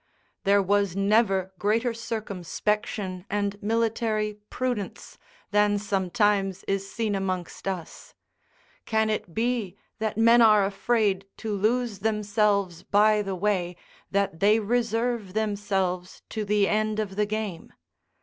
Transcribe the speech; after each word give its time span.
There 0.45 0.63
was 0.63 0.95
never 0.95 1.53
greater 1.59 1.93
circumspection 1.93 3.23
and 3.29 3.61
military 3.61 4.33
prudence 4.49 5.19
than 5.51 5.77
sometimes 5.77 6.63
is 6.63 6.91
seen 6.91 7.13
amongst 7.13 7.67
us: 7.67 8.15
can 8.87 9.11
it 9.11 9.35
be 9.35 9.77
that 9.99 10.17
men 10.17 10.41
are 10.41 10.65
afraid 10.65 11.27
to 11.37 11.53
lose 11.53 11.99
themselves 11.99 12.81
by 12.81 13.21
the 13.21 13.35
way, 13.35 13.75
that 14.09 14.39
they 14.39 14.59
reserve 14.59 15.33
themselves 15.35 16.23
to 16.29 16.45
the 16.45 16.67
end 16.67 16.99
of 16.99 17.15
the 17.15 17.27
game? 17.27 17.71